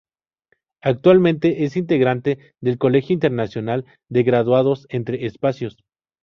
[0.81, 5.77] Actualmente, es Integrante del Colegio Internacional de Graduados, “Entre Espacios.